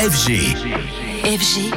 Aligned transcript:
FG. 0.00 1.19
FG. 1.24 1.70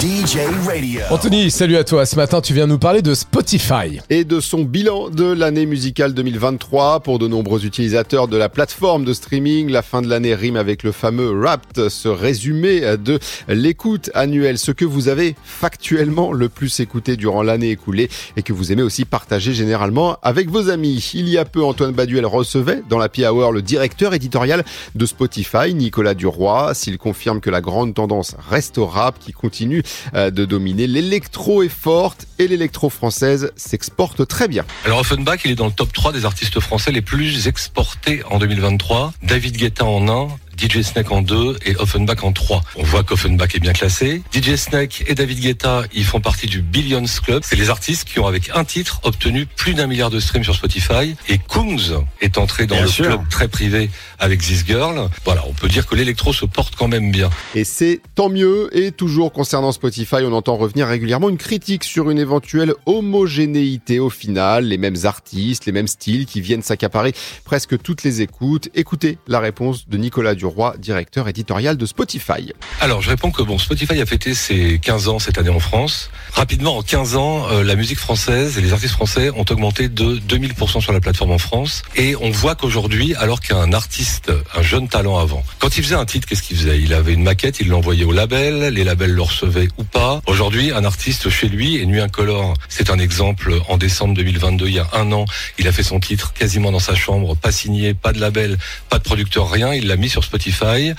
DJ 0.00 0.38
Radio. 0.66 1.00
Anthony, 1.10 1.50
salut 1.50 1.76
à 1.76 1.84
toi. 1.84 2.04
Ce 2.04 2.16
matin, 2.16 2.40
tu 2.40 2.52
viens 2.52 2.66
nous 2.66 2.78
parler 2.78 3.00
de 3.00 3.14
Spotify. 3.14 4.00
et 4.10 4.24
de 4.24 4.40
son 4.40 4.62
bilan 4.62 5.08
de 5.08 5.24
l'année 5.24 5.66
musicale 5.66 6.14
2023. 6.14 7.00
Pour 7.00 7.20
de 7.20 7.28
nombreux 7.28 7.64
utilisateurs 7.64 8.26
de 8.26 8.36
la 8.36 8.48
plateforme 8.48 9.04
de 9.04 9.12
streaming, 9.12 9.70
la 9.70 9.82
fin 9.82 10.02
de 10.02 10.08
l'année 10.08 10.34
rime 10.34 10.56
avec 10.56 10.82
le 10.82 10.90
fameux 10.90 11.30
Wrapped, 11.30 11.88
ce 11.88 12.08
résumé 12.08 12.80
de 12.96 13.20
l'écoute 13.46 14.10
annuelle, 14.14 14.58
ce 14.58 14.72
que 14.72 14.84
vous 14.84 15.08
avez 15.08 15.36
factuellement 15.44 16.32
le 16.32 16.48
plus 16.48 16.80
écouté 16.80 17.16
durant 17.16 17.42
l'année 17.42 17.70
écoulée 17.70 18.10
et 18.36 18.42
que 18.42 18.52
vous 18.52 18.72
aimez 18.72 18.82
aussi 18.82 19.04
partager 19.04 19.54
généralement 19.54 20.18
avec 20.22 20.50
vos 20.50 20.70
amis. 20.70 21.12
Il 21.14 21.28
y 21.28 21.38
a 21.38 21.44
peu, 21.44 21.62
Antoine 21.62 21.92
Baduel 21.92 22.26
recevait 22.26 22.82
dans 22.88 22.98
la 22.98 23.08
Hour 23.30 23.52
le 23.52 23.62
directeur 23.62 24.12
éditorial 24.12 24.64
de 24.94 25.06
Spotify, 25.06 25.72
Nicolas 25.72 26.14
Duroy, 26.14 26.74
s'il 26.74 26.98
confirme 26.98 27.40
que 27.40 27.50
la 27.50 27.60
grande 27.60 27.94
tendance 27.94 28.34
reste 28.50 28.78
au 28.78 28.87
rap 28.88 29.18
qui 29.18 29.32
continue 29.32 29.82
euh, 30.14 30.30
de 30.30 30.44
dominer. 30.44 30.86
L'électro 30.86 31.62
est 31.62 31.68
forte 31.68 32.26
et 32.38 32.48
l'électro 32.48 32.90
française 32.90 33.52
s'exporte 33.56 34.26
très 34.26 34.48
bien. 34.48 34.64
Alors 34.84 35.00
Offenbach, 35.00 35.40
il 35.44 35.50
est 35.50 35.56
dans 35.56 35.66
le 35.66 35.72
top 35.72 35.92
3 35.92 36.12
des 36.12 36.24
artistes 36.24 36.60
français 36.60 36.92
les 36.92 37.02
plus 37.02 37.46
exportés 37.46 38.22
en 38.30 38.38
2023. 38.38 39.12
David 39.22 39.56
Guetta 39.56 39.84
en 39.84 40.08
1, 40.08 40.28
DJ 40.58 40.82
Snake 40.82 41.10
en 41.12 41.22
2 41.22 41.56
et 41.66 41.76
Offenbach 41.76 42.24
en 42.24 42.32
3. 42.32 42.62
On 42.76 42.82
voit 42.82 43.04
qu'Offenbach 43.04 43.54
est 43.54 43.60
bien 43.60 43.72
classé. 43.72 44.22
DJ 44.34 44.56
Snake 44.56 45.04
et 45.06 45.14
David 45.14 45.40
Guetta, 45.40 45.84
ils 45.94 46.04
font 46.04 46.20
partie 46.20 46.46
du 46.46 46.62
Billions 46.62 47.04
Club. 47.24 47.42
C'est 47.44 47.56
les 47.56 47.70
artistes 47.70 48.04
qui 48.08 48.18
ont 48.18 48.26
avec 48.26 48.50
un 48.54 48.64
titre 48.64 49.00
obtenu 49.04 49.46
plus 49.46 49.74
d'un 49.74 49.86
milliard 49.86 50.10
de 50.10 50.18
streams 50.20 50.42
sur 50.44 50.54
Spotify. 50.54 51.14
Et 51.28 51.38
Kungs 51.38 52.02
est 52.20 52.38
entré 52.38 52.66
dans 52.66 52.74
Bien 52.74 52.84
le 52.84 52.90
sûr. 52.90 53.06
club 53.06 53.28
très 53.28 53.48
privé 53.48 53.90
avec 54.18 54.40
This 54.40 54.64
Girl. 54.66 55.08
Voilà, 55.24 55.44
on 55.46 55.52
peut 55.52 55.68
dire 55.68 55.86
que 55.86 55.94
l'électro 55.94 56.32
se 56.32 56.44
porte 56.44 56.74
quand 56.76 56.88
même 56.88 57.10
bien. 57.12 57.30
Et 57.54 57.64
c'est 57.64 58.00
tant 58.14 58.28
mieux. 58.28 58.68
Et 58.76 58.90
toujours 58.92 59.32
concernant 59.32 59.72
Spotify, 59.72 60.16
on 60.24 60.32
entend 60.32 60.56
revenir 60.56 60.88
régulièrement 60.88 61.28
une 61.28 61.38
critique 61.38 61.84
sur 61.84 62.10
une 62.10 62.18
éventuelle 62.18 62.74
homogénéité 62.86 64.00
au 64.00 64.10
final. 64.10 64.64
Les 64.64 64.78
mêmes 64.78 64.96
artistes, 65.04 65.66
les 65.66 65.72
mêmes 65.72 65.88
styles 65.88 66.26
qui 66.26 66.40
viennent 66.40 66.62
s'accaparer 66.62 67.14
presque 67.44 67.80
toutes 67.80 68.02
les 68.02 68.22
écoutes. 68.22 68.68
Écoutez 68.74 69.18
la 69.28 69.40
réponse 69.40 69.88
de 69.88 69.96
Nicolas 69.96 70.34
Duroy, 70.48 70.76
directeur 70.78 71.28
éditorial 71.28 71.76
de 71.76 71.86
Spotify. 71.86 72.52
Alors, 72.80 73.02
je 73.02 73.10
réponds 73.10 73.30
que 73.30 73.42
bon, 73.42 73.58
Spotify 73.58 74.00
a 74.00 74.06
fêté 74.06 74.34
ses 74.34 74.78
15 74.78 75.08
ans 75.08 75.18
cette 75.18 75.38
année 75.38 75.50
en 75.50 75.60
France. 75.60 76.10
Rapidement, 76.32 76.78
en 76.78 76.82
15 76.82 77.16
ans, 77.16 77.46
euh, 77.50 77.62
la 77.62 77.74
musique 77.74 77.98
française 77.98 78.58
et 78.58 78.60
les 78.60 78.72
artistes 78.72 78.94
français 78.94 79.30
ont 79.30 79.44
augmenté 79.50 79.88
de 79.88 80.16
2000% 80.18 80.80
sur 80.80 80.92
la 80.92 81.00
plateforme 81.00 81.32
en 81.32 81.38
France. 81.38 81.82
Et 81.96 82.16
on 82.16 82.30
voit 82.30 82.54
qu'aujourd'hui, 82.54 83.14
alors 83.16 83.40
qu'un 83.40 83.72
artiste, 83.72 84.32
un 84.54 84.62
jeune 84.62 84.88
talent 84.88 85.18
avant, 85.18 85.44
quand 85.58 85.76
il 85.76 85.84
faisait 85.84 85.94
un 85.94 86.06
titre, 86.06 86.26
qu'est-ce 86.26 86.42
qu'il 86.42 86.56
faisait? 86.56 86.80
Il 86.80 86.94
avait 86.94 87.12
une 87.12 87.22
maquette, 87.22 87.60
il 87.60 87.68
l'envoyait 87.68 88.04
au 88.04 88.12
label, 88.12 88.72
les 88.72 88.84
labels 88.84 89.12
le 89.12 89.22
recevaient 89.22 89.68
ou 89.76 89.84
pas. 89.84 90.20
Aujourd'hui, 90.26 90.72
un 90.72 90.84
artiste 90.84 91.28
chez 91.28 91.48
lui, 91.48 91.76
et 91.76 91.86
Nuit 91.86 92.00
Incolore, 92.00 92.54
c'est 92.68 92.90
un 92.90 92.98
exemple, 92.98 93.54
en 93.68 93.76
décembre 93.76 94.14
2022, 94.14 94.66
il 94.66 94.74
y 94.74 94.78
a 94.78 94.88
un 94.92 95.12
an, 95.12 95.24
il 95.58 95.68
a 95.68 95.72
fait 95.72 95.82
son 95.82 96.00
titre 96.00 96.32
quasiment 96.32 96.72
dans 96.72 96.78
sa 96.78 96.94
chambre, 96.94 97.36
pas 97.36 97.52
signé, 97.52 97.94
pas 97.94 98.12
de 98.12 98.20
label, 98.20 98.56
pas 98.88 98.98
de 98.98 99.02
producteur, 99.02 99.50
rien, 99.50 99.74
il 99.74 99.86
l'a 99.86 99.96
mis 99.96 100.08
sur 100.08 100.24
Spotify. 100.24 100.37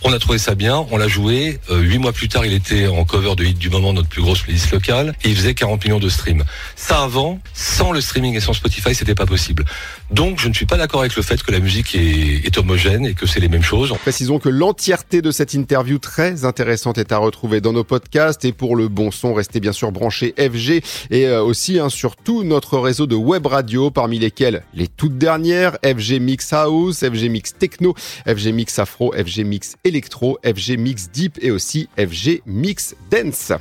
On 0.04 0.14
a 0.14 0.20
trouvé 0.20 0.38
ça 0.38 0.56
bien, 0.56 0.86
on 0.92 0.98
l'a 0.98 1.08
joué. 1.08 1.60
Euh, 1.70 1.80
Huit 1.80 1.98
mois 1.98 2.12
plus 2.12 2.28
tard, 2.28 2.46
il 2.46 2.54
était 2.54 2.88
en 2.88 3.06
cover 3.06 3.36
de 3.36 3.44
hit 3.44 3.58
du 3.58 3.70
moment, 3.70 3.94
notre 3.94 4.10
plus 4.10 4.22
grosse 4.22 4.42
playlist 4.42 4.72
locale, 4.72 5.14
et 5.24 5.30
il 5.30 5.36
faisait 5.36 5.54
40 5.54 5.84
millions 5.84 6.00
de 6.00 6.10
streams. 6.10 6.44
Ça 6.76 7.04
avant, 7.04 7.40
sans 7.54 7.92
le 7.92 8.02
streaming 8.02 8.36
et 8.36 8.40
sans 8.40 8.54
Spotify, 8.54 8.94
c'était 8.94 9.16
pas 9.16 9.26
possible. 9.26 9.66
Donc, 10.12 10.40
je 10.40 10.48
ne 10.48 10.54
suis 10.54 10.66
pas 10.66 10.78
d'accord 10.78 11.02
avec 11.02 11.16
le 11.16 11.22
fait 11.22 11.42
que 11.42 11.52
la 11.52 11.60
musique 11.60 11.96
est, 11.96 12.58
homogène 12.58 13.06
et 13.06 13.14
que 13.14 13.26
c'est 13.26 13.40
les 13.40 13.48
mêmes 13.48 13.64
choses. 13.64 13.94
Précisons 14.02 14.40
que 14.40 14.50
l'entièreté 14.50 15.22
de 15.22 15.32
cette 15.32 15.54
interview 15.54 15.98
très 16.00 16.46
intéressante 16.46 16.98
est 16.98 17.12
à 17.12 17.18
retrouver 17.18 17.62
dans 17.62 17.74
nos 17.74 17.84
podcasts 17.84 18.44
et 18.44 18.52
pour 18.52 18.76
le 18.76 18.88
bon 18.88 19.12
son, 19.12 19.34
restez 19.34 19.60
bien 19.60 19.72
sûr 19.72 19.92
branchés 19.92 20.34
FG 20.38 20.82
et 21.12 21.28
euh, 21.28 21.44
aussi 21.44 21.80
hein, 21.80 21.90
sur 21.90 22.16
tout 22.16 22.44
notre 22.44 22.80
réseau 22.80 23.08
de 23.08 23.16
web 23.16 23.46
radio 23.46 23.92
parmi 23.92 24.20
lesquels 24.20 24.64
les 24.74 24.88
toutes 24.88 25.18
dernières 25.18 25.78
FG 25.86 26.20
Mix 26.20 26.52
House, 26.52 27.00
FG 27.00 27.30
Mix 27.30 27.54
Techno, 27.58 27.96
FG 28.28 28.48
Mix 28.48 28.80
Afro, 28.80 29.14
FG 29.30 29.46
Mix 29.46 29.76
Electro, 29.84 30.40
FG 30.44 30.78
Mix 30.78 31.10
Deep 31.12 31.38
et 31.42 31.52
aussi 31.52 31.88
FG 31.98 32.42
Mix 32.46 32.96
Dance. 33.12 33.54